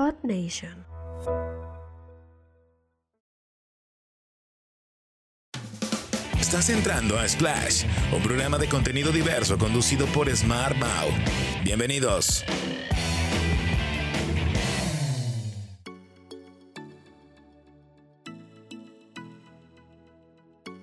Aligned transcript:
Earth 0.00 0.24
Nation. 0.24 0.86
Estás 6.40 6.70
entrando 6.70 7.18
a 7.18 7.28
Splash, 7.28 7.84
un 8.10 8.22
programa 8.22 8.56
de 8.56 8.66
contenido 8.66 9.12
diverso 9.12 9.58
conducido 9.58 10.06
por 10.06 10.34
Smart 10.34 10.74
Mouth. 10.78 11.12
Bienvenidos. 11.64 12.44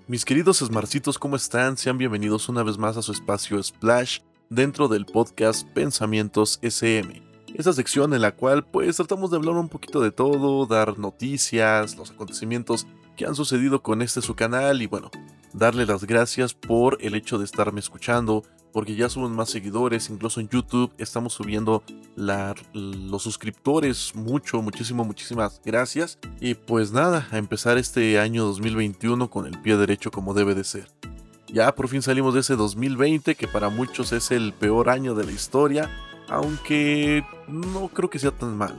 Mis 0.05 0.23
queridos 0.25 0.59
Smarcitos, 0.59 1.18
¿cómo 1.18 1.36
están? 1.36 1.75
Sean 1.75 1.97
bienvenidos 1.97 2.49
una 2.49 2.61
vez 2.61 2.77
más 2.77 2.95
a 2.97 3.02
su 3.02 3.11
espacio 3.11 3.61
Splash 3.61 4.20
dentro 4.49 4.88
del 4.88 5.05
podcast 5.07 5.68
Pensamientos 5.70 6.59
SM. 6.61 7.27
Esa 7.57 7.73
sección 7.73 8.13
en 8.13 8.21
la 8.21 8.33
cual 8.33 8.63
pues 8.63 8.97
tratamos 8.97 9.31
de 9.31 9.37
hablar 9.37 9.55
un 9.55 9.67
poquito 9.67 9.99
de 9.99 10.11
todo, 10.11 10.67
dar 10.67 10.99
noticias, 10.99 11.98
los 11.98 12.11
acontecimientos 12.11 12.85
que 13.15 13.25
han 13.25 13.34
sucedido 13.34 13.81
con 13.81 14.03
este 14.03 14.21
su 14.21 14.35
canal 14.35 14.84
y 14.84 14.85
bueno, 14.85 15.09
darle 15.53 15.88
las 15.88 16.03
gracias 16.03 16.53
por 16.53 16.99
el 17.01 17.15
hecho 17.15 17.39
de 17.39 17.45
estarme 17.45 17.79
escuchando, 17.79 18.43
porque 18.71 18.95
ya 18.95 19.09
suben 19.09 19.31
más 19.31 19.49
seguidores, 19.49 20.12
incluso 20.12 20.39
en 20.39 20.49
YouTube 20.49 20.93
estamos 20.99 21.34
subiendo 21.34 21.81
los 22.15 23.23
suscriptores 23.23 24.13
mucho, 24.13 24.62
muchísimo, 24.62 25.03
muchísimas 25.03 25.59
gracias. 25.65 26.20
Y 26.39 26.53
pues 26.53 26.91
nada, 26.91 27.27
a 27.31 27.39
empezar 27.39 27.79
este 27.79 28.20
año 28.20 28.45
2021 28.45 29.31
con 29.31 29.48
el 29.48 29.59
pie 29.62 29.77
derecho 29.77 30.12
como 30.12 30.35
debe 30.35 30.53
de 30.53 30.63
ser. 30.63 30.91
Ya 31.51 31.73
por 31.73 31.87
fin 31.87 32.03
salimos 32.03 32.35
de 32.35 32.41
ese 32.41 32.55
2020 32.55 33.34
que 33.34 33.48
para 33.48 33.70
muchos 33.70 34.12
es 34.12 34.29
el 34.29 34.53
peor 34.53 34.89
año 34.89 35.15
de 35.15 35.26
la 35.26 35.31
historia, 35.31 35.89
aunque 36.30 37.23
no 37.48 37.90
creo 37.90 38.09
que 38.09 38.20
sea 38.20 38.31
tan 38.31 38.58
malo. 38.58 38.76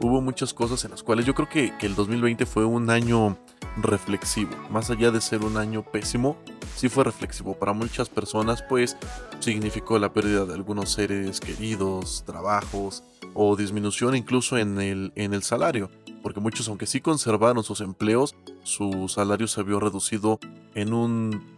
Hubo 0.00 0.20
muchas 0.20 0.52
cosas 0.52 0.84
en 0.84 0.90
las 0.90 1.02
cuales 1.02 1.24
yo 1.24 1.34
creo 1.34 1.48
que, 1.48 1.76
que 1.78 1.86
el 1.86 1.94
2020 1.94 2.44
fue 2.44 2.64
un 2.66 2.90
año 2.90 3.38
reflexivo. 3.76 4.50
Más 4.70 4.90
allá 4.90 5.10
de 5.10 5.20
ser 5.20 5.42
un 5.42 5.56
año 5.56 5.82
pésimo, 5.82 6.36
sí 6.74 6.88
fue 6.88 7.04
reflexivo. 7.04 7.54
Para 7.54 7.72
muchas 7.72 8.08
personas, 8.08 8.62
pues, 8.62 8.96
significó 9.40 9.98
la 9.98 10.12
pérdida 10.12 10.44
de 10.44 10.54
algunos 10.54 10.92
seres 10.92 11.40
queridos, 11.40 12.24
trabajos 12.26 13.04
o 13.34 13.56
disminución 13.56 14.16
incluso 14.16 14.58
en 14.58 14.80
el, 14.80 15.12
en 15.14 15.32
el 15.32 15.42
salario. 15.42 15.90
Porque 16.22 16.40
muchos, 16.40 16.68
aunque 16.68 16.86
sí 16.86 17.00
conservaron 17.00 17.62
sus 17.64 17.80
empleos, 17.80 18.34
su 18.64 19.08
salario 19.08 19.46
se 19.48 19.62
vio 19.62 19.80
reducido 19.80 20.38
en 20.74 20.92
un 20.92 21.56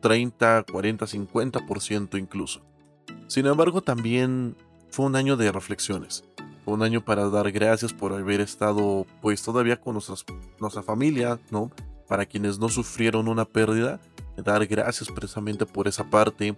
30, 0.00 0.64
40, 0.70 1.06
50% 1.06 2.18
incluso. 2.18 2.62
Sin 3.26 3.46
embargo, 3.46 3.80
también 3.80 4.56
fue 4.92 5.06
un 5.06 5.16
año 5.16 5.36
de 5.36 5.50
reflexiones 5.50 6.22
un 6.64 6.82
año 6.82 7.04
para 7.04 7.28
dar 7.28 7.50
gracias 7.50 7.92
por 7.92 8.12
haber 8.12 8.40
estado 8.40 9.06
pues 9.20 9.42
todavía 9.42 9.80
con 9.80 9.94
nuestras, 9.94 10.24
nuestra 10.60 10.82
familia, 10.82 11.40
¿no? 11.50 11.70
Para 12.08 12.26
quienes 12.26 12.58
no 12.58 12.68
sufrieron 12.68 13.28
una 13.28 13.44
pérdida, 13.44 14.00
dar 14.36 14.66
gracias 14.66 15.10
precisamente 15.10 15.66
por 15.66 15.88
esa 15.88 16.04
parte 16.04 16.54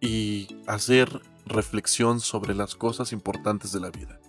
y 0.00 0.46
hacer 0.66 1.20
reflexión 1.46 2.20
sobre 2.20 2.54
las 2.54 2.74
cosas 2.74 3.12
importantes 3.12 3.72
de 3.72 3.80
la 3.80 3.90
vida. 3.90 4.20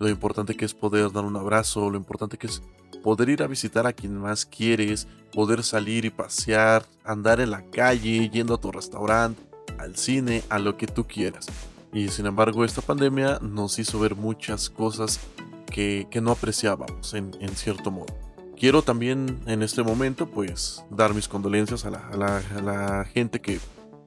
Lo 0.00 0.08
importante 0.08 0.56
que 0.56 0.64
es 0.64 0.74
poder 0.74 1.12
dar 1.12 1.24
un 1.24 1.36
abrazo, 1.36 1.88
lo 1.90 1.96
importante 1.96 2.36
que 2.36 2.48
es 2.48 2.62
poder 3.04 3.28
ir 3.28 3.42
a 3.42 3.46
visitar 3.46 3.86
a 3.86 3.92
quien 3.92 4.16
más 4.16 4.44
quieres, 4.44 5.06
poder 5.32 5.62
salir 5.62 6.04
y 6.04 6.10
pasear, 6.10 6.84
andar 7.04 7.40
en 7.40 7.50
la 7.50 7.62
calle, 7.70 8.28
yendo 8.30 8.54
a 8.54 8.60
tu 8.60 8.72
restaurante, 8.72 9.40
al 9.78 9.96
cine, 9.96 10.42
a 10.48 10.58
lo 10.58 10.76
que 10.76 10.88
tú 10.88 11.06
quieras. 11.06 11.46
Y 11.92 12.08
sin 12.08 12.24
embargo, 12.24 12.64
esta 12.64 12.80
pandemia 12.80 13.38
nos 13.42 13.78
hizo 13.78 14.00
ver 14.00 14.16
muchas 14.16 14.70
cosas 14.70 15.20
que, 15.66 16.08
no 16.22 16.30
apreciábamos 16.30 17.12
en, 17.12 17.34
cierto 17.54 17.90
modo. 17.90 18.14
Quiero 18.56 18.82
también 18.82 19.40
en 19.46 19.62
este 19.62 19.82
momento, 19.82 20.26
pues, 20.26 20.84
dar 20.90 21.12
mis 21.12 21.28
condolencias 21.28 21.84
a 21.84 21.90
la, 21.90 23.04
gente 23.12 23.42
que 23.42 23.60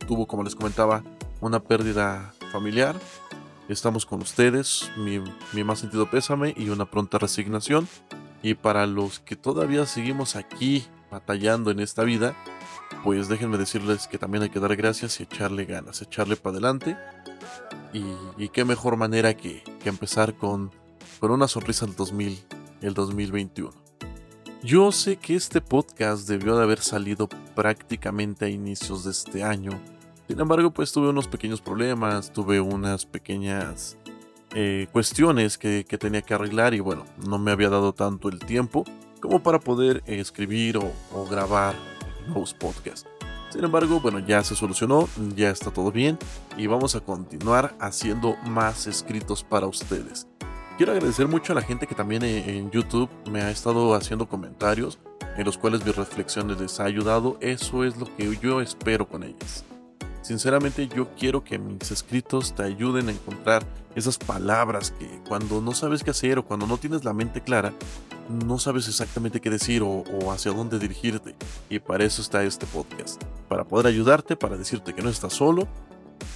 tuvo, 0.08 0.26
como 0.26 0.44
les 0.44 0.56
comentaba, 0.56 1.04
una 1.42 1.60
pérdida 1.60 2.34
familiar. 2.52 2.96
Estamos 3.70 4.06
con 4.06 4.22
ustedes, 4.22 4.92
mi, 4.98 5.20
mi 5.54 5.64
más 5.64 5.80
sentido 5.80 6.10
pésame 6.10 6.56
y 6.58 6.70
una 6.70 6.90
pronta 6.90 7.20
resignación. 7.20 7.88
Y 8.42 8.56
para 8.56 8.88
los 8.88 9.20
que 9.20 9.36
todavía 9.36 9.86
seguimos 9.86 10.36
aquí 10.36 10.86
batallando 11.12 11.70
en 11.70 11.80
esta 11.80 12.04
vida, 12.04 12.36
pues 13.04 13.28
déjenme 13.28 13.58
decirles 13.58 14.08
que 14.08 14.18
también 14.18 14.44
hay 14.44 14.50
que 14.50 14.60
dar 14.60 14.76
gracias 14.76 15.20
y 15.20 15.24
echarle 15.24 15.66
ganas, 15.66 16.02
echarle 16.02 16.36
para 16.36 16.54
adelante 16.54 16.98
y, 18.38 18.50
qué 18.50 18.66
mejor 18.66 18.98
manera 18.98 19.36
que, 19.36 19.64
empezar 19.86 20.36
con, 20.36 20.72
con, 21.20 21.32
una 21.32 21.48
sonrisa 21.48 21.86
el, 21.86 21.96
2000, 21.96 22.40
el 22.82 22.94
2021. 22.94 23.72
Yo 24.64 24.92
sé 24.92 25.18
que 25.18 25.36
este 25.36 25.62
podcast 25.62 26.28
debió 26.28 26.58
de 26.58 26.64
haber 26.64 26.80
salido 26.80 27.30
prácticamente 27.56 28.46
a 28.46 28.50
inicios 28.50 29.04
de 29.04 29.12
este 29.12 29.44
año. 29.44 29.80
Sin 30.28 30.40
embargo, 30.40 30.72
pues 30.72 30.92
tuve 30.92 31.10
unos 31.10 31.28
pequeños 31.28 31.62
problemas, 31.62 32.34
tuve 32.34 32.60
unas 32.60 33.06
pequeñas 33.06 33.98
eh, 34.56 34.88
cuestiones 34.92 35.58
que, 35.58 35.84
tenía 35.84 36.24
que 36.24 36.34
arreglar 36.34 36.74
y 36.74 36.80
bueno, 36.80 37.06
no 37.28 37.38
me 37.38 37.52
había 37.52 37.70
dado 37.70 37.94
tanto 37.94 38.30
el 38.30 38.40
tiempo 38.40 38.86
como 39.22 39.44
para 39.44 39.60
poder 39.60 40.04
escribir 40.08 40.78
o, 40.78 40.92
o 41.14 41.26
grabar 41.28 41.76
nuevos 42.28 42.54
podcasts. 42.54 43.15
Sin 43.56 43.64
embargo, 43.64 44.02
bueno, 44.02 44.20
ya 44.20 44.44
se 44.44 44.54
solucionó, 44.54 45.08
ya 45.34 45.50
está 45.50 45.72
todo 45.72 45.90
bien 45.90 46.20
y 46.58 46.68
vamos 46.68 46.94
a 46.96 47.00
continuar 47.00 47.74
haciendo 47.80 48.36
más 48.46 48.86
escritos 48.86 49.46
para 49.46 49.66
ustedes. 49.66 50.28
Quiero 50.76 50.92
agradecer 50.92 51.30
mucho 51.30 51.54
a 51.54 51.56
la 51.56 51.62
gente 51.62 51.88
que 51.88 51.96
también 51.96 52.24
en 52.24 52.70
YouTube 52.70 53.10
me 53.32 53.42
ha 53.42 53.50
estado 53.50 53.96
haciendo 53.96 54.28
comentarios 54.28 55.00
en 55.38 55.46
los 55.46 55.58
cuales 55.58 55.86
mis 55.86 55.96
reflexiones 55.96 56.60
les 56.60 56.82
ha 56.82 56.84
ayudado. 56.84 57.38
Eso 57.40 57.86
es 57.86 57.96
lo 57.96 58.14
que 58.18 58.38
yo 58.42 58.60
espero 58.60 59.08
con 59.08 59.24
ellas. 59.24 59.64
Sinceramente 60.26 60.88
yo 60.88 61.10
quiero 61.14 61.44
que 61.44 61.60
mis 61.60 61.92
escritos 61.92 62.56
te 62.56 62.64
ayuden 62.64 63.10
a 63.10 63.12
encontrar 63.12 63.64
esas 63.94 64.18
palabras 64.18 64.90
que 64.90 65.08
cuando 65.28 65.62
no 65.62 65.72
sabes 65.74 66.04
qué 66.04 66.10
hacer 66.10 66.40
o 66.40 66.44
cuando 66.44 66.66
no 66.66 66.80
tienes 66.80 67.06
la 67.06 67.14
mente 67.14 67.42
clara, 67.42 67.74
no 68.28 68.58
sabes 68.58 68.88
exactamente 68.88 69.40
qué 69.40 69.52
decir 69.52 69.84
o, 69.84 70.04
hacia 70.32 70.52
dónde 70.52 70.80
dirigirte. 70.80 71.36
Y 71.70 71.78
para 71.78 72.06
eso 72.06 72.24
está 72.24 72.44
este 72.44 72.66
podcast. 72.66 73.24
Para 73.48 73.66
poder 73.66 73.86
ayudarte, 73.86 74.36
para 74.36 74.58
decirte 74.58 74.96
que 74.96 75.04
no 75.04 75.10
estás 75.10 75.34
solo 75.34 75.68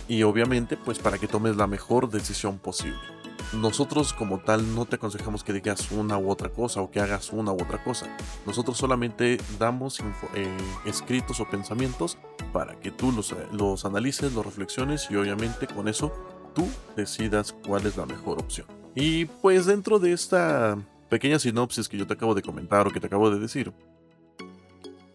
y 0.08 0.22
obviamente 0.22 0.78
pues 0.78 1.00
para 1.00 1.18
que 1.18 1.28
tomes 1.28 1.56
la 1.56 1.66
mejor 1.66 2.12
decisión 2.12 2.60
posible. 2.60 3.19
Nosotros 3.54 4.14
como 4.14 4.40
tal 4.40 4.76
no 4.76 4.86
te 4.86 4.98
aconsejamos 4.98 5.44
que 5.44 5.54
digas 5.54 5.92
una 5.92 6.20
u 6.20 6.30
otra 6.30 6.50
cosa 6.50 6.82
o 6.82 6.92
que 6.92 7.00
hagas 7.00 7.32
una 7.34 7.52
u 7.52 7.56
otra 7.56 7.84
cosa. 7.84 8.06
Nosotros 8.46 8.78
solamente 8.78 9.40
damos 9.58 10.00
eh, 10.36 10.58
escritos 10.86 11.40
o 11.40 11.50
pensamientos 11.50 12.18
para 12.54 12.80
que 12.80 12.92
tú 12.92 13.12
los, 13.12 13.36
los 13.52 13.86
analices, 13.86 14.34
los 14.34 14.46
reflexiones 14.46 15.08
y 15.10 15.16
obviamente 15.16 15.66
con 15.66 15.88
eso 15.88 16.14
tú 16.54 16.68
decidas 16.96 17.56
cuál 17.66 17.88
es 17.88 17.98
la 17.98 18.06
mejor 18.06 18.40
opción. 18.40 18.68
Y 18.94 19.26
pues 19.26 19.66
dentro 19.66 19.98
de 19.98 20.14
esta 20.14 20.78
pequeña 21.10 21.40
sinopsis 21.40 21.90
que 21.90 21.98
yo 21.98 22.06
te 22.06 22.14
acabo 22.14 22.36
de 22.36 22.44
comentar 22.44 22.86
o 22.88 22.92
que 22.92 23.00
te 23.00 23.08
acabo 23.08 23.32
de 23.32 23.40
decir, 23.40 23.74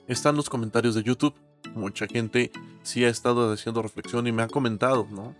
están 0.09 0.37
los 0.37 0.51
comentarios 0.51 0.95
de 0.95 1.03
YouTube. 1.03 1.35
Mucha 1.75 2.07
gente 2.07 2.51
sí 2.83 3.05
ha 3.05 3.09
estado 3.09 3.53
haciendo 3.53 3.81
reflexión 3.81 4.27
y 4.27 4.33
me 4.33 4.43
ha 4.43 4.49
comentado, 4.49 5.07
¿no? 5.11 5.35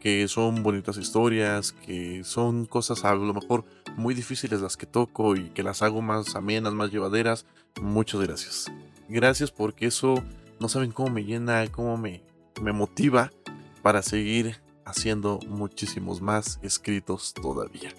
Que 0.00 0.28
son 0.28 0.62
bonitas 0.62 0.98
historias, 0.98 1.72
que 1.72 2.22
son 2.24 2.66
cosas 2.66 3.04
a 3.04 3.14
lo 3.14 3.34
mejor 3.34 3.64
muy 3.96 4.14
difíciles 4.14 4.60
las 4.60 4.76
que 4.76 4.86
toco 4.86 5.36
y 5.36 5.50
que 5.50 5.62
las 5.62 5.82
hago 5.82 6.02
más 6.02 6.36
amenas, 6.36 6.72
más 6.74 6.90
llevaderas. 6.90 7.46
Muchas 7.80 8.20
gracias. 8.20 8.70
Gracias 9.08 9.50
porque 9.50 9.86
eso 9.86 10.22
no 10.60 10.68
saben 10.68 10.92
cómo 10.92 11.10
me 11.10 11.24
llena, 11.24 11.66
cómo 11.70 11.96
me, 11.96 12.22
me 12.60 12.72
motiva 12.72 13.30
para 13.82 14.02
seguir 14.02 14.60
haciendo 14.84 15.40
muchísimos 15.48 16.20
más 16.20 16.58
escritos 16.62 17.34
todavía. 17.34 17.90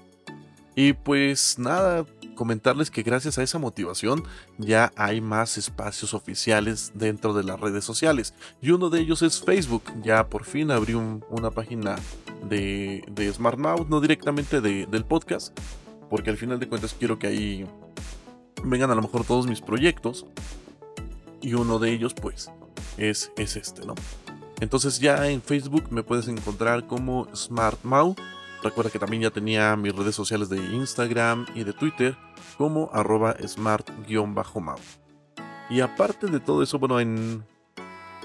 Y 0.75 0.93
pues 0.93 1.57
nada, 1.57 2.05
comentarles 2.37 2.89
que 2.89 3.03
gracias 3.03 3.37
a 3.37 3.43
esa 3.43 3.59
motivación 3.59 4.23
ya 4.57 4.93
hay 4.95 5.19
más 5.19 5.57
espacios 5.57 6.13
oficiales 6.13 6.93
dentro 6.93 7.33
de 7.33 7.43
las 7.43 7.59
redes 7.59 7.83
sociales. 7.83 8.33
Y 8.61 8.71
uno 8.71 8.89
de 8.89 9.01
ellos 9.01 9.21
es 9.21 9.41
Facebook. 9.41 9.83
Ya 10.01 10.29
por 10.29 10.45
fin 10.45 10.71
abrí 10.71 10.93
una 10.93 11.51
página 11.51 11.97
de, 12.47 13.03
de 13.11 13.33
SmartMouth, 13.33 13.89
no 13.89 13.99
directamente 13.99 14.61
del 14.61 15.03
podcast, 15.03 15.59
porque 16.09 16.29
al 16.29 16.37
final 16.37 16.59
de 16.59 16.69
cuentas 16.69 16.95
quiero 16.97 17.19
que 17.19 17.27
ahí 17.27 17.67
vengan 18.63 18.91
a 18.91 18.95
lo 18.95 19.01
mejor 19.01 19.25
todos 19.25 19.47
mis 19.47 19.59
proyectos. 19.59 20.25
Y 21.41 21.55
uno 21.55 21.79
de 21.79 21.91
ellos 21.91 22.13
pues 22.13 22.49
es, 22.97 23.31
es 23.35 23.57
este, 23.57 23.85
¿no? 23.85 23.95
Entonces 24.59 24.99
ya 24.99 25.29
en 25.29 25.41
Facebook 25.41 25.91
me 25.91 26.03
puedes 26.03 26.27
encontrar 26.27 26.87
como 26.87 27.27
SmartMouth 27.35 28.17
Recuerda 28.63 28.89
que 28.89 28.99
también 28.99 29.23
ya 29.23 29.29
tenía 29.29 29.75
mis 29.75 29.95
redes 29.95 30.15
sociales 30.15 30.49
de 30.49 30.57
Instagram 30.57 31.45
y 31.53 31.63
de 31.63 31.73
Twitter 31.73 32.17
como 32.57 32.89
arroba 32.91 33.35
smart-mau. 33.45 34.77
Y 35.69 35.81
aparte 35.81 36.27
de 36.27 36.39
todo 36.39 36.63
eso, 36.63 36.79
bueno, 36.79 36.99
en 36.99 37.45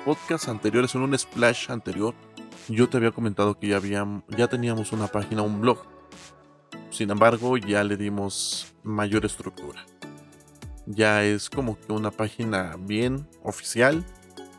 podcasts 0.04 0.48
anteriores, 0.48 0.94
en 0.94 1.02
un 1.02 1.18
splash 1.18 1.70
anterior, 1.70 2.14
yo 2.68 2.88
te 2.88 2.96
había 2.96 3.10
comentado 3.10 3.58
que 3.58 3.68
ya, 3.68 4.48
teníamos 4.48 4.92
una 4.92 5.08
página, 5.08 5.42
un 5.42 5.60
blog. 5.60 5.84
sin 6.90 7.10
embargo, 7.10 7.56
ya 7.56 7.82
le 7.84 7.96
dimos 7.96 8.72
mayor 8.82 9.24
estructura. 9.24 9.84
Ya 10.86 11.24
es 11.24 11.48
como 11.48 11.78
que 11.78 11.92
una 11.92 12.10
página 12.10 12.76
bien 12.78 13.28
oficial 13.42 14.04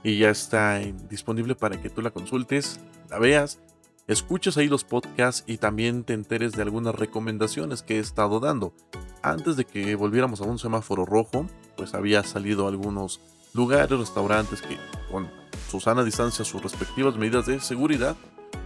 y 0.03 0.17
ya 0.19 0.29
está 0.29 0.79
disponible 1.09 1.55
para 1.55 1.81
que 1.81 1.89
tú 1.89 2.01
la 2.01 2.11
consultes, 2.11 2.79
la 3.09 3.19
veas, 3.19 3.59
escuches 4.07 4.57
ahí 4.57 4.67
los 4.67 4.83
podcasts 4.83 5.43
y 5.47 5.57
también 5.57 6.03
te 6.03 6.13
enteres 6.13 6.53
de 6.53 6.61
algunas 6.61 6.95
recomendaciones 6.95 7.83
que 7.83 7.97
he 7.97 7.99
estado 7.99 8.39
dando. 8.39 8.73
Antes 9.21 9.55
de 9.55 9.65
que 9.65 9.95
volviéramos 9.95 10.41
a 10.41 10.45
un 10.45 10.59
semáforo 10.59 11.05
rojo, 11.05 11.47
pues 11.77 11.93
había 11.93 12.23
salido 12.23 12.67
algunos 12.67 13.21
lugares, 13.53 13.97
restaurantes 13.97 14.61
que 14.61 14.77
con 15.11 15.29
su 15.69 15.79
sana 15.79 16.03
distancia, 16.03 16.43
sus 16.43 16.61
respectivas 16.61 17.15
medidas 17.15 17.45
de 17.45 17.59
seguridad, 17.59 18.15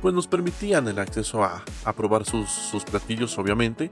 pues 0.02 0.14
nos 0.14 0.28
permitían 0.28 0.88
el 0.88 1.00
acceso 1.00 1.44
a, 1.44 1.64
probar 1.96 2.26
sus, 2.26 2.84
platillos, 2.90 3.38
obviamente. 3.38 3.92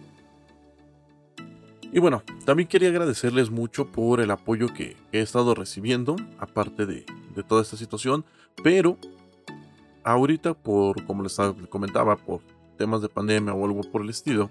Y 1.92 2.00
bueno, 2.00 2.24
también 2.44 2.68
quería 2.68 2.90
agradecerles 2.90 3.52
mucho 3.52 3.86
por 3.86 4.20
el 4.20 4.32
apoyo 4.32 4.74
que 4.74 4.98
he 5.12 5.20
estado 5.20 5.54
recibiendo, 5.54 6.16
aparte 6.40 6.88
de, 6.88 7.06
de 7.36 7.44
toda 7.44 7.62
esta 7.62 7.78
situación, 7.78 8.26
pero 8.64 8.98
ahorita 10.04 10.54
por, 10.54 11.04
como 11.06 11.24
les 11.24 11.38
comentaba, 11.70 12.16
por 12.16 12.42
temas 12.78 13.02
de 13.02 13.10
pandemia 13.10 13.54
o 13.54 13.66
algo 13.66 13.82
por 13.82 14.02
el 14.02 14.10
estilo, 14.10 14.50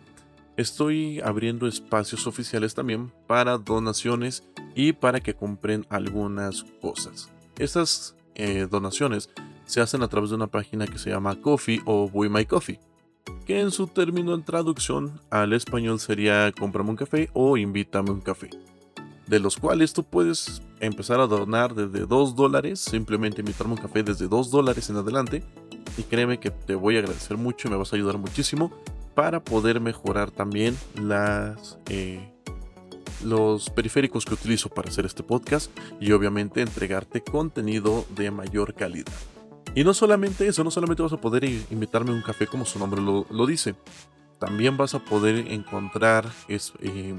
estoy 0.57 1.21
abriendo 1.21 1.67
espacios 1.67 2.27
oficiales 2.27 2.75
también 2.75 3.13
para 3.27 3.59
donaciones 3.59 4.45
y 4.75 4.93
para 4.93 5.21
que 5.21 5.35
compren 5.35 5.87
algunas 5.89 6.65
cosas. 6.81 7.31
Estas 7.59 8.15
eh, 8.35 8.67
donaciones 8.71 9.31
se 9.67 9.81
hacen 9.81 10.03
a 10.03 10.09
través 10.09 10.31
de 10.31 10.37
una 10.37 10.47
página 10.47 10.87
que 10.87 10.99
se 10.99 11.11
llama 11.11 11.41
Coffee 11.41 11.81
o 11.85 12.09
Buy 12.09 12.29
My 12.29 12.45
Coffee, 12.45 12.81
que 13.47 13.61
en 13.61 13.71
su 13.71 13.87
término 13.87 14.35
en 14.35 14.45
traducción 14.45 15.21
al 15.31 15.53
español 15.53 16.01
sería 16.01 16.53
cómprame 16.59 16.91
un 16.91 16.97
café 16.97 17.31
o 17.33 17.57
invítame 17.57 18.11
un 18.11 18.21
café, 18.21 18.51
de 19.27 19.39
los 19.39 19.57
cuales 19.57 19.93
tú 19.93 20.05
puedes 20.05 20.63
empezar 20.81 21.21
a 21.21 21.27
donar 21.27 21.75
desde 21.75 22.07
2 22.07 22.35
dólares, 22.35 22.81
simplemente 22.81 23.41
invitarme 23.41 23.75
un 23.75 23.81
café 23.81 24.03
desde 24.03 24.29
2 24.29 24.51
dólares 24.51 24.91
en 24.91 24.97
adelante 24.97 25.45
y 25.97 26.03
créeme 26.03 26.41
que 26.41 26.51
te 26.51 26.75
voy 26.75 26.97
a 26.97 27.01
agradecer 27.01 27.37
mucho 27.37 27.69
me 27.69 27.77
vas 27.77 27.93
a 27.93 27.97
ayudar 27.97 28.19
muchísimo 28.19 28.73
para 29.15 29.43
poder 29.43 29.81
mejorar 29.81 30.31
también 30.31 30.77
las, 30.95 31.79
eh, 31.89 32.33
los 33.25 33.71
periféricos 33.71 34.25
que 34.25 34.35
utilizo 34.35 34.69
para 34.69 34.89
hacer 34.89 35.07
este 35.07 35.23
podcast 35.23 35.71
y 36.01 36.13
obviamente 36.13 36.61
entregarte 36.61 37.23
contenido 37.23 38.05
de 38.17 38.31
mayor 38.31 38.75
calidad. 38.75 39.13
Y 39.75 39.85
no 39.85 39.95
solamente 39.95 40.47
eso, 40.47 40.65
no 40.65 40.71
solamente 40.71 41.03
vas 41.03 41.13
a 41.13 41.21
poder 41.21 41.45
invitarme 41.45 42.13
un 42.13 42.23
café 42.23 42.47
como 42.47 42.67
su 42.67 42.79
nombre 42.79 43.01
lo, 43.01 43.47
dice, 43.47 43.75
también 44.39 44.77
vas 44.77 44.95
a 44.95 44.99
poder 44.99 45.51
encontrar 45.51 46.31
es, 46.49 46.73
eh, 46.81 47.19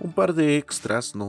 un 0.00 0.12
par 0.12 0.34
de 0.34 0.56
extras, 0.56 1.14
¿no? 1.14 1.28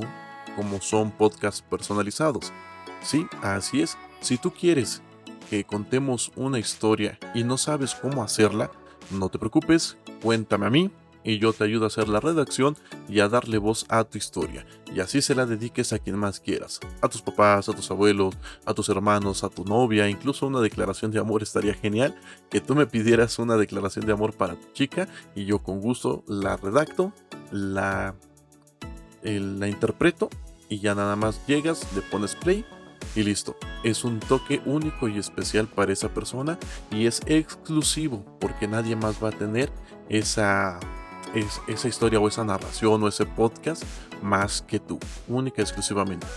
Como 0.55 0.79
son 0.79 1.11
podcasts 1.11 1.61
personalizados. 1.61 2.53
Sí, 3.01 3.27
así 3.41 3.81
es. 3.81 3.97
Si 4.21 4.37
tú 4.37 4.51
quieres 4.51 5.01
que 5.49 5.65
contemos 5.65 6.31
una 6.35 6.59
historia 6.59 7.19
y 7.33 7.43
no 7.43 7.57
sabes 7.57 7.93
cómo 7.95 8.23
hacerla, 8.23 8.71
no 9.11 9.29
te 9.29 9.39
preocupes, 9.39 9.97
cuéntame 10.21 10.65
a 10.65 10.69
mí 10.69 10.91
y 11.27 11.39
yo 11.39 11.51
te 11.51 11.65
ayudo 11.65 11.83
a 11.83 11.87
hacer 11.87 12.07
la 12.07 12.21
redacción 12.21 12.77
y 13.09 13.19
a 13.19 13.27
darle 13.27 13.57
voz 13.57 13.85
a 13.89 14.05
tu 14.05 14.17
historia. 14.17 14.65
Y 14.95 15.01
así 15.01 15.21
se 15.21 15.35
la 15.35 15.45
dediques 15.45 15.91
a 15.91 15.99
quien 15.99 16.17
más 16.17 16.39
quieras. 16.39 16.79
A 17.01 17.09
tus 17.09 17.21
papás, 17.21 17.67
a 17.67 17.73
tus 17.73 17.91
abuelos, 17.91 18.33
a 18.65 18.73
tus 18.73 18.87
hermanos, 18.87 19.43
a 19.43 19.49
tu 19.49 19.65
novia, 19.65 20.07
incluso 20.07 20.47
una 20.47 20.61
declaración 20.61 21.11
de 21.11 21.19
amor 21.19 21.43
estaría 21.43 21.73
genial. 21.73 22.15
Que 22.49 22.61
tú 22.61 22.75
me 22.75 22.87
pidieras 22.87 23.39
una 23.39 23.57
declaración 23.57 24.05
de 24.05 24.13
amor 24.13 24.33
para 24.33 24.55
tu 24.55 24.71
chica 24.71 25.09
y 25.35 25.43
yo 25.43 25.59
con 25.59 25.81
gusto 25.81 26.23
la 26.27 26.55
redacto, 26.55 27.11
la, 27.51 28.15
la 29.21 29.67
interpreto 29.67 30.29
y 30.69 30.79
ya 30.79 30.95
nada 30.95 31.17
más 31.17 31.45
llegas, 31.45 31.85
le 31.93 32.01
pones 32.03 32.35
play 32.35 32.65
y 33.17 33.23
listo. 33.23 33.55
Es 33.83 34.03
un 34.03 34.19
toque 34.19 34.61
único 34.65 35.07
y 35.07 35.17
especial 35.17 35.67
para 35.67 35.91
esa 35.91 36.09
persona 36.09 36.57
y 36.91 37.07
es 37.07 37.21
exclusivo 37.25 38.23
porque 38.39 38.67
nadie 38.67 38.95
más 38.95 39.21
va 39.21 39.29
a 39.29 39.31
tener 39.31 39.71
esa, 40.07 40.79
esa 41.67 41.87
historia 41.87 42.19
o 42.19 42.27
esa 42.27 42.43
narración 42.43 43.03
o 43.03 43.07
ese 43.07 43.25
podcast 43.25 43.83
más 44.21 44.61
que 44.61 44.79
tú, 44.79 44.99
única 45.27 45.61
y 45.61 45.63
exclusivamente. 45.63 46.27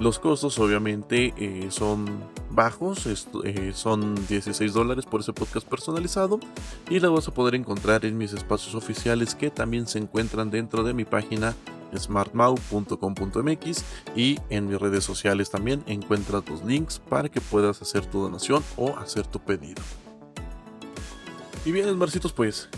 Los 0.00 0.18
costos 0.18 0.58
obviamente 0.58 1.34
eh, 1.36 1.66
son 1.70 2.06
bajos, 2.50 3.06
eh, 3.44 3.72
son 3.74 4.14
16 4.26 4.72
dólares 4.72 5.04
por 5.04 5.20
ese 5.20 5.32
podcast 5.32 5.68
personalizado 5.68 6.40
y 6.88 6.98
lo 6.98 7.12
vas 7.12 7.28
a 7.28 7.34
poder 7.34 7.54
encontrar 7.54 8.04
en 8.06 8.16
mis 8.16 8.32
espacios 8.32 8.74
oficiales 8.74 9.34
que 9.34 9.50
también 9.50 9.86
se 9.86 9.98
encuentran 9.98 10.50
dentro 10.50 10.82
de 10.82 10.94
mi 10.94 11.04
página 11.04 11.54
smartmau.com.mx 11.96 13.84
y 14.16 14.38
en 14.50 14.68
mis 14.68 14.80
redes 14.80 15.04
sociales 15.04 15.50
también 15.50 15.82
encuentras 15.86 16.48
los 16.48 16.64
links 16.64 16.98
para 16.98 17.28
que 17.28 17.40
puedas 17.40 17.82
hacer 17.82 18.06
tu 18.06 18.20
donación 18.20 18.62
o 18.76 18.96
hacer 18.96 19.26
tu 19.26 19.40
pedido. 19.40 19.82
Y 21.64 21.72
bien, 21.72 21.96
Marcitos, 21.96 22.32
pues 22.32 22.68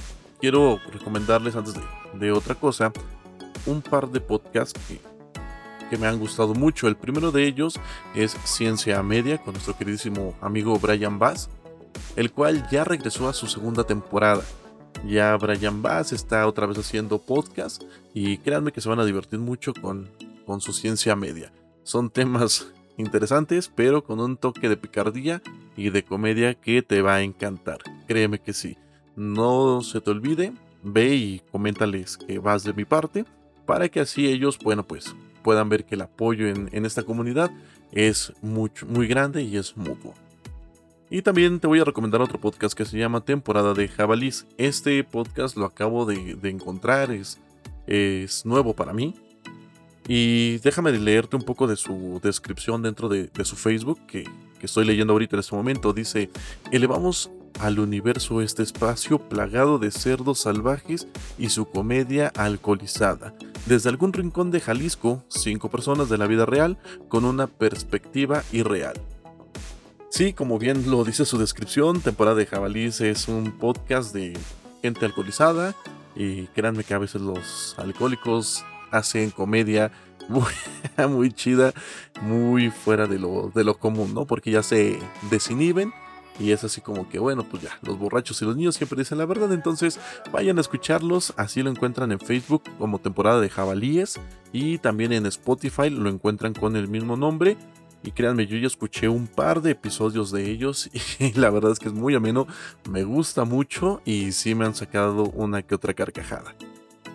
quiero 0.40 0.78
recomendarles 0.92 1.56
antes 1.56 1.74
de, 2.14 2.32
otra 2.32 2.54
cosa 2.54 2.92
un 3.66 3.80
par 3.80 4.10
de 4.10 4.20
podcasts 4.20 4.78
que, 4.86 5.00
que 5.88 5.96
me 5.96 6.06
han 6.06 6.18
gustado 6.18 6.54
mucho. 6.54 6.86
El 6.86 6.96
primero 6.96 7.32
de 7.32 7.46
ellos 7.46 7.80
es 8.14 8.36
Ciencia 8.44 9.02
Media 9.02 9.38
con 9.38 9.54
nuestro 9.54 9.76
queridísimo 9.76 10.34
amigo 10.42 10.78
Brian 10.78 11.18
Bass, 11.18 11.48
el 12.16 12.30
cual 12.30 12.68
ya 12.70 12.84
regresó 12.84 13.28
a 13.28 13.32
su 13.32 13.46
segunda 13.46 13.84
temporada. 13.84 14.42
Ya 15.06 15.36
Brian 15.36 15.82
Bass 15.82 16.12
está 16.12 16.46
otra 16.46 16.66
vez 16.66 16.78
haciendo 16.78 17.18
podcast 17.18 17.82
y 18.14 18.38
créanme 18.38 18.72
que 18.72 18.80
se 18.80 18.88
van 18.88 19.00
a 19.00 19.04
divertir 19.04 19.38
mucho 19.38 19.74
con, 19.74 20.08
con 20.46 20.60
su 20.60 20.72
ciencia 20.72 21.14
media. 21.14 21.52
Son 21.82 22.10
temas 22.10 22.72
interesantes, 22.96 23.70
pero 23.74 24.02
con 24.02 24.18
un 24.18 24.36
toque 24.36 24.68
de 24.68 24.78
picardía 24.78 25.42
y 25.76 25.90
de 25.90 26.04
comedia 26.04 26.54
que 26.54 26.82
te 26.82 27.02
va 27.02 27.16
a 27.16 27.22
encantar. 27.22 27.78
Créeme 28.08 28.38
que 28.38 28.54
sí. 28.54 28.78
No 29.14 29.82
se 29.82 30.00
te 30.00 30.10
olvide, 30.10 30.52
ve 30.82 31.14
y 31.14 31.42
coméntales 31.52 32.16
que 32.16 32.38
vas 32.38 32.64
de 32.64 32.72
mi 32.72 32.84
parte 32.84 33.26
para 33.66 33.88
que 33.88 34.00
así 34.00 34.26
ellos, 34.26 34.58
bueno, 34.58 34.84
pues 34.84 35.14
puedan 35.42 35.68
ver 35.68 35.84
que 35.84 35.96
el 35.96 36.02
apoyo 36.02 36.48
en, 36.48 36.70
en 36.72 36.86
esta 36.86 37.02
comunidad 37.02 37.50
es 37.92 38.32
muy, 38.40 38.70
muy 38.88 39.06
grande 39.06 39.42
y 39.42 39.56
es 39.58 39.76
mutuo. 39.76 40.14
Y 41.14 41.22
también 41.22 41.60
te 41.60 41.68
voy 41.68 41.78
a 41.78 41.84
recomendar 41.84 42.20
otro 42.20 42.40
podcast 42.40 42.76
que 42.76 42.84
se 42.84 42.98
llama 42.98 43.20
Temporada 43.20 43.72
de 43.72 43.86
Jabalís. 43.86 44.48
Este 44.58 45.04
podcast 45.04 45.56
lo 45.56 45.64
acabo 45.64 46.06
de, 46.06 46.36
encontrar, 46.42 47.12
es, 47.12 47.38
es, 47.86 48.44
nuevo 48.44 48.74
para 48.74 48.92
mí. 48.92 49.14
Y 50.08 50.58
déjame 50.58 50.90
leerte 50.90 51.36
un 51.36 51.42
poco 51.42 51.68
de 51.68 51.76
su 51.76 52.18
descripción 52.20 52.82
dentro 52.82 53.08
de, 53.08 53.30
su 53.44 53.54
Facebook, 53.54 54.00
que, 54.08 54.24
que, 54.58 54.66
estoy 54.66 54.84
leyendo 54.86 55.12
ahorita 55.12 55.36
en 55.36 55.40
este 55.40 55.54
momento. 55.54 55.92
Dice, 55.92 56.30
elevamos 56.72 57.30
al 57.60 57.78
universo 57.78 58.40
este 58.40 58.64
espacio 58.64 59.20
plagado 59.20 59.78
de 59.78 59.92
cerdos 59.92 60.40
salvajes 60.40 61.06
y 61.38 61.50
su 61.50 61.66
comedia 61.66 62.32
alcoholizada. 62.34 63.36
Desde 63.66 63.88
algún 63.88 64.12
rincón 64.12 64.50
de 64.50 64.58
Jalisco, 64.58 65.22
cinco 65.28 65.70
personas 65.70 66.08
de 66.08 66.18
la 66.18 66.26
vida 66.26 66.44
real 66.44 66.76
con 67.08 67.24
una 67.24 67.46
perspectiva 67.46 68.42
irreal. 68.50 69.00
Sí, 70.14 70.32
como 70.32 70.60
bien 70.60 70.88
lo 70.92 71.02
dice 71.02 71.24
su 71.24 71.38
descripción, 71.38 72.00
Temporada 72.00 72.36
de 72.36 72.46
Jabalís 72.46 73.00
es 73.00 73.26
un 73.26 73.50
podcast 73.50 74.14
de 74.14 74.38
gente 74.80 75.04
alcoholizada 75.06 75.74
y 76.14 76.44
créanme 76.54 76.84
que 76.84 76.94
a 76.94 76.98
veces 76.98 77.20
los 77.20 77.74
alcohólicos 77.78 78.64
hacen 78.92 79.32
comedia 79.32 79.90
muy, 81.08 81.32
chida, 81.32 81.72
muy 82.22 82.70
fuera 82.70 83.08
de 83.08 83.18
lo, 83.18 83.50
de 83.52 83.64
lo 83.64 83.76
común, 83.76 84.14
¿no? 84.14 84.24
Porque 84.24 84.52
ya 84.52 84.62
se 84.62 85.00
desinhiben 85.32 85.92
y 86.38 86.52
es 86.52 86.62
así 86.62 86.80
como 86.80 87.08
que, 87.08 87.18
bueno, 87.18 87.42
pues 87.42 87.64
ya, 87.64 87.76
los 87.82 87.98
borrachos 87.98 88.40
y 88.40 88.44
los 88.44 88.56
niños 88.56 88.76
siempre 88.76 89.00
dicen 89.00 89.18
la 89.18 89.26
verdad, 89.26 89.52
entonces 89.52 89.98
vayan 90.30 90.58
a 90.58 90.60
escucharlos, 90.60 91.34
así 91.36 91.60
lo 91.64 91.70
encuentran 91.70 92.12
en 92.12 92.20
Facebook 92.20 92.62
como 92.78 93.00
temporada 93.00 93.40
de 93.40 93.50
jabalíes 93.50 94.20
y 94.52 94.78
también 94.78 95.12
en 95.12 95.26
Spotify 95.26 95.90
lo 95.90 96.08
encuentran 96.08 96.54
con 96.54 96.76
el 96.76 96.86
mismo 96.86 97.16
nombre. 97.16 97.56
Y 98.04 98.12
créanme, 98.12 98.46
yo 98.46 98.58
ya 98.58 98.66
escuché 98.66 99.08
un 99.08 99.26
par 99.26 99.62
de 99.62 99.70
episodios 99.70 100.30
de 100.30 100.50
ellos 100.50 100.90
y 101.18 101.32
la 101.32 101.50
verdad 101.50 101.72
es 101.72 101.78
que 101.78 101.88
es 101.88 101.94
muy 101.94 102.14
ameno, 102.14 102.46
me 102.88 103.02
gusta 103.02 103.44
mucho 103.44 104.02
y 104.04 104.32
sí 104.32 104.54
me 104.54 104.66
han 104.66 104.74
sacado 104.74 105.24
una 105.30 105.62
que 105.62 105.74
otra 105.74 105.94
carcajada. 105.94 106.54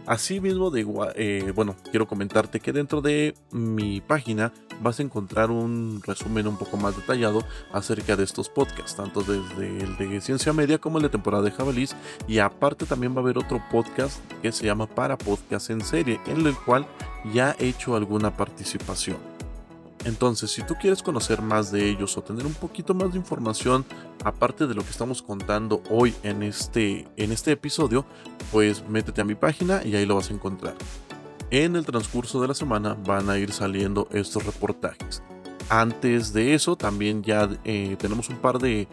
Asimismo, 0.07 0.71
de, 0.71 0.87
eh, 1.17 1.51
bueno, 1.53 1.75
quiero 1.91 2.07
comentarte 2.07 2.59
que 2.59 2.73
dentro 2.73 2.99
de 2.99 3.35
mi 3.51 4.01
página 4.01 4.51
vas 4.81 4.99
a 4.99 5.03
encontrar 5.03 5.51
un 5.51 6.01
resumen 6.03 6.47
un 6.47 6.57
poco 6.57 6.77
más 6.77 6.95
detallado 6.95 7.43
acerca 7.71 8.15
de 8.15 8.23
estos 8.23 8.49
podcasts, 8.49 8.95
tanto 8.95 9.21
desde 9.21 9.83
el 9.83 9.97
de 9.97 10.19
Ciencia 10.19 10.51
Media 10.51 10.79
como 10.79 10.97
el 10.97 11.03
de 11.03 11.09
temporada 11.09 11.43
de 11.43 11.51
Jabalís. 11.51 11.95
Y 12.27 12.39
aparte 12.39 12.87
también 12.87 13.13
va 13.13 13.17
a 13.17 13.21
haber 13.21 13.37
otro 13.37 13.61
podcast 13.71 14.19
que 14.41 14.51
se 14.51 14.65
llama 14.65 14.87
Para 14.87 15.15
Podcast 15.15 15.69
en 15.69 15.81
Serie, 15.81 16.19
en 16.25 16.47
el 16.47 16.55
cual 16.55 16.87
ya 17.31 17.55
he 17.59 17.67
hecho 17.67 17.95
alguna 17.95 18.35
participación. 18.35 19.38
Entonces, 20.05 20.51
si 20.51 20.63
tú 20.63 20.75
quieres 20.79 21.03
conocer 21.03 21.41
más 21.41 21.71
de 21.71 21.89
ellos 21.89 22.17
o 22.17 22.21
tener 22.21 22.45
un 22.45 22.53
poquito 22.53 22.93
más 22.93 23.11
de 23.11 23.17
información, 23.17 23.85
aparte 24.23 24.65
de 24.65 24.73
lo 24.73 24.83
que 24.83 24.91
estamos 24.91 25.21
contando 25.21 25.81
hoy 25.89 26.15
en 26.23 26.41
este, 26.41 27.07
en 27.17 27.31
este 27.31 27.51
episodio, 27.51 28.05
pues 28.51 28.87
métete 28.87 29.21
a 29.21 29.25
mi 29.25 29.35
página 29.35 29.81
y 29.83 29.95
ahí 29.95 30.05
lo 30.05 30.15
vas 30.15 30.29
a 30.29 30.33
encontrar. 30.33 30.75
En 31.51 31.75
el 31.75 31.85
transcurso 31.85 32.41
de 32.41 32.47
la 32.47 32.53
semana 32.53 32.95
van 33.05 33.29
a 33.29 33.37
ir 33.37 33.51
saliendo 33.51 34.07
estos 34.11 34.45
reportajes. 34.45 35.21
Antes 35.69 36.31
de 36.31 36.53
eso, 36.53 36.75
también 36.75 37.21
ya 37.21 37.49
eh, 37.65 37.95
tenemos 37.99 38.29
un 38.29 38.37
par 38.37 38.59
de, 38.59 38.87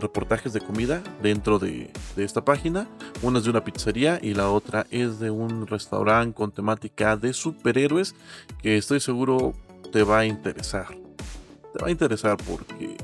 reportajes 0.00 0.52
de 0.52 0.60
comida 0.60 1.02
dentro 1.22 1.58
de, 1.58 1.90
de, 2.16 2.24
esta 2.24 2.44
página. 2.44 2.88
Una 3.22 3.38
es 3.38 3.44
de 3.44 3.50
una 3.50 3.64
pizzería 3.64 4.18
y 4.20 4.34
la 4.34 4.50
otra 4.50 4.86
es 4.90 5.20
de 5.20 5.30
un 5.30 5.66
restaurante 5.66 6.34
con 6.34 6.50
temática 6.50 7.16
de 7.16 7.32
superhéroes 7.32 8.14
que 8.62 8.76
estoy 8.76 9.00
seguro 9.00 9.54
te 9.94 10.02
va 10.02 10.18
a 10.18 10.26
interesar. 10.26 10.88
Te 10.88 11.80
va 11.80 11.86
a 11.86 11.90
interesar 11.92 12.36
porque 12.48 12.96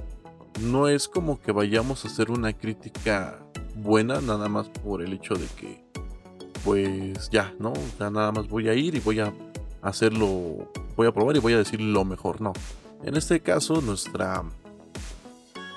no 0.61 0.88
es 0.88 1.06
como 1.06 1.40
que 1.40 1.52
vayamos 1.52 2.04
a 2.04 2.09
hacer 2.09 2.32
una 2.32 2.52
crítica 2.52 3.38
buena 3.76 4.20
nada 4.20 4.49
más 4.49 4.68
por 4.68 5.00
el 5.00 5.12
hecho 5.12 5.35
de 5.35 5.47
que 5.56 5.85
pues 6.64 7.30
ya, 7.30 7.54
¿no? 7.61 7.73
Ya 8.00 8.11
nada 8.11 8.32
más 8.32 8.49
voy 8.49 8.68
a 8.68 8.75
ir 8.75 8.97
y 8.97 8.99
voy 8.99 9.20
a 9.20 9.32
hacerlo, 9.82 10.68
voy 10.97 11.06
a 11.06 11.12
probar 11.12 11.37
y 11.37 11.38
voy 11.38 11.52
a 11.52 11.59
decir 11.59 11.80
lo 11.80 12.04
mejor, 12.04 12.40
no. 12.40 12.52
En 13.04 13.16
este 13.16 13.38
caso, 13.38 13.80
nuestra 13.80 14.42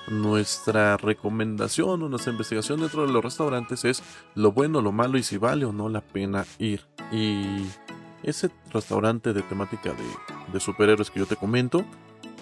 nuestra 0.07 0.97
recomendación 0.97 2.01
o 2.01 2.09
nuestra 2.09 2.31
investigación 2.31 2.79
dentro 2.79 3.05
de 3.05 3.13
los 3.13 3.23
restaurantes 3.23 3.85
es 3.85 4.01
lo 4.33 4.51
bueno, 4.51 4.81
lo 4.81 4.91
malo 4.91 5.19
y 5.19 5.23
si 5.23 5.37
vale 5.37 5.65
o 5.65 5.71
no 5.71 5.89
la 5.89 6.01
pena 6.01 6.43
ir. 6.57 6.81
Y 7.11 7.67
ese 8.23 8.49
restaurante 8.71 9.31
de 9.31 9.43
temática 9.43 9.91
de, 9.91 10.32
superhéroes 10.59 11.11
que 11.11 11.19
yo 11.19 11.25
te 11.25 11.35
comento 11.35 11.85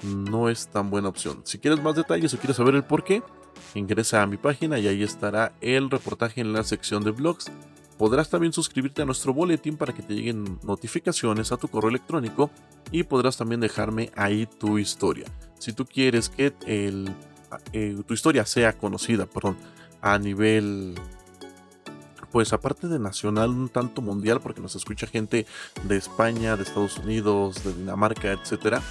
no 0.04 0.50
es 0.50 0.68
tan 0.68 0.90
buena 0.90 1.10
opción. 1.10 1.42
Si 1.44 1.60
quieres 1.60 1.82
más 1.82 1.96
detalles 1.96 2.34
o 2.34 2.38
quieres 2.38 2.58
saber 2.58 2.76
el 2.76 2.84
por 2.84 3.04
qué, 3.04 3.22
ingresa 3.76 4.22
a 4.22 4.28
mi 4.28 4.38
página 4.38 4.80
y 4.80 4.88
ahí 4.88 5.04
estará 5.04 5.54
el 5.62 5.90
reportaje 5.90 6.42
en 6.42 6.54
la 6.54 6.64
sección 6.64 7.04
de 7.04 7.12
blogs. 7.12 7.52
Podrás 7.98 8.30
también 8.30 8.52
suscribirte 8.52 9.04
a 9.04 9.06
nuestro 9.06 9.34
boletín 9.34 9.78
para 9.78 9.94
que 9.94 10.02
te 10.02 10.16
lleguen 10.16 10.60
notificaciones 10.64 11.52
a 11.52 11.58
tu 11.58 11.68
correo 11.68 11.90
electrónico 11.90 12.50
y 12.92 13.04
podrás 13.04 13.38
también 13.38 13.62
dejarme 13.62 14.12
ahí 14.16 14.48
tu 14.48 14.80
historia. 14.80 15.26
Si 15.60 15.74
tú 15.74 15.86
quieres 15.86 16.30
que 16.30 16.54
el, 16.66 17.14
eh, 17.74 17.96
tu 18.08 18.14
historia 18.16 18.46
sea 18.46 18.74
conocida 18.74 19.28
perdón, 19.28 19.56
a 20.02 20.18
nivel 20.18 20.96
pues 22.32 22.54
aparte 22.54 22.88
de 22.88 23.00
nacional, 23.00 23.50
un 23.50 23.70
tanto 23.70 24.02
mundial, 24.02 24.40
porque 24.42 24.62
nos 24.62 24.76
escucha 24.76 25.08
gente 25.08 25.46
de 25.84 25.98
España, 25.98 26.56
de 26.56 26.64
Estados 26.64 26.98
Unidos, 26.98 27.64
de 27.64 27.74
Dinamarca, 27.74 28.32
etcétera, 28.32 28.82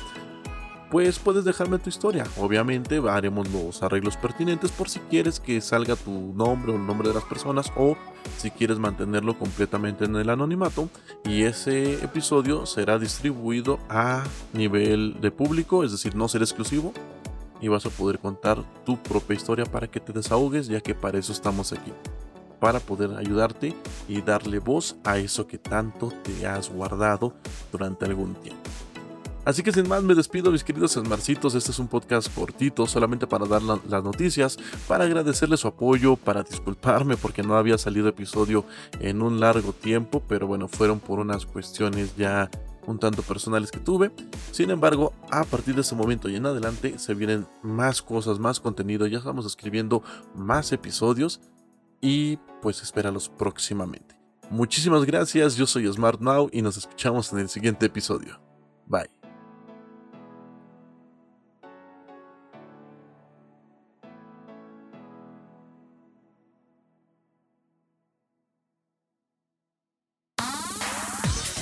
pues 0.90 1.20
puedes 1.20 1.44
dejarme 1.44 1.78
tu 1.78 1.88
historia. 1.88 2.24
Obviamente 2.36 3.00
haremos 3.08 3.48
los 3.50 3.82
arreglos 3.82 4.16
pertinentes 4.16 4.72
por 4.72 4.88
si 4.88 4.98
quieres 4.98 5.38
que 5.38 5.60
salga 5.60 5.94
tu 5.94 6.34
nombre 6.34 6.72
o 6.72 6.76
el 6.76 6.84
nombre 6.84 7.08
de 7.08 7.14
las 7.14 7.24
personas 7.24 7.72
o 7.76 7.96
si 8.38 8.50
quieres 8.50 8.78
mantenerlo 8.78 9.38
completamente 9.38 10.04
en 10.04 10.16
el 10.16 10.28
anonimato. 10.28 10.88
Y 11.24 11.44
ese 11.44 11.94
episodio 12.04 12.66
será 12.66 12.98
distribuido 12.98 13.78
a 13.88 14.24
nivel 14.52 15.20
de 15.20 15.30
público, 15.30 15.84
es 15.84 15.92
decir, 15.92 16.16
no 16.16 16.28
será 16.28 16.44
exclusivo. 16.44 16.92
Y 17.60 17.68
vas 17.68 17.86
a 17.86 17.90
poder 17.90 18.18
contar 18.18 18.64
tu 18.84 18.96
propia 18.96 19.36
historia 19.36 19.66
para 19.66 19.86
que 19.86 20.00
te 20.00 20.12
desahogues, 20.12 20.66
ya 20.66 20.80
que 20.80 20.94
para 20.94 21.18
eso 21.18 21.30
estamos 21.30 21.72
aquí 21.72 21.92
para 22.60 22.78
poder 22.78 23.16
ayudarte 23.16 23.74
y 24.08 24.20
darle 24.20 24.58
voz 24.58 24.96
a 25.04 25.18
eso 25.18 25.46
que 25.46 25.58
tanto 25.58 26.12
te 26.22 26.46
has 26.46 26.70
guardado 26.70 27.34
durante 27.72 28.04
algún 28.04 28.34
tiempo. 28.34 28.70
Así 29.44 29.62
que 29.62 29.72
sin 29.72 29.88
más 29.88 30.02
me 30.02 30.14
despido 30.14 30.52
mis 30.52 30.62
queridos 30.62 30.96
esmarcitos, 30.96 31.54
este 31.54 31.70
es 31.70 31.78
un 31.78 31.88
podcast 31.88 32.32
cortito 32.34 32.86
solamente 32.86 33.26
para 33.26 33.46
dar 33.46 33.62
las 33.62 34.04
noticias, 34.04 34.58
para 34.86 35.04
agradecerles 35.04 35.60
su 35.60 35.68
apoyo, 35.68 36.16
para 36.16 36.42
disculparme 36.42 37.16
porque 37.16 37.42
no 37.42 37.56
había 37.56 37.78
salido 37.78 38.06
episodio 38.06 38.66
en 39.00 39.22
un 39.22 39.40
largo 39.40 39.72
tiempo, 39.72 40.22
pero 40.28 40.46
bueno, 40.46 40.68
fueron 40.68 41.00
por 41.00 41.20
unas 41.20 41.46
cuestiones 41.46 42.14
ya 42.16 42.50
un 42.86 42.98
tanto 42.98 43.22
personales 43.22 43.70
que 43.70 43.78
tuve. 43.78 44.10
Sin 44.52 44.70
embargo, 44.70 45.14
a 45.30 45.44
partir 45.44 45.74
de 45.74 45.80
ese 45.80 45.94
momento 45.94 46.28
y 46.28 46.36
en 46.36 46.44
adelante 46.44 46.98
se 46.98 47.14
vienen 47.14 47.46
más 47.62 48.02
cosas, 48.02 48.38
más 48.38 48.60
contenido, 48.60 49.06
ya 49.06 49.18
estamos 49.18 49.46
escribiendo 49.46 50.02
más 50.34 50.70
episodios 50.72 51.40
y 52.00 52.36
pues 52.62 52.82
espéralos 52.82 53.28
próximamente. 53.28 54.16
Muchísimas 54.50 55.04
gracias, 55.04 55.56
yo 55.56 55.66
soy 55.66 55.90
Smart 55.92 56.20
Now 56.20 56.48
y 56.52 56.62
nos 56.62 56.76
escuchamos 56.76 57.32
en 57.32 57.38
el 57.38 57.48
siguiente 57.48 57.86
episodio. 57.86 58.40
Bye. 58.86 59.10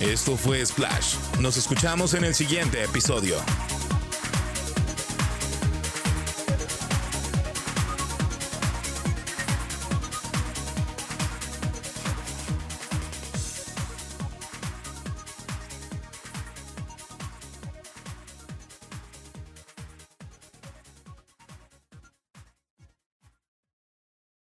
Esto 0.01 0.37
fue 0.37 0.65
Splash. 0.65 1.17
Nos 1.41 1.57
escuchamos 1.57 2.15
en 2.15 2.25
el 2.25 2.35
siguiente 2.35 2.83
episodio. 2.85 3.37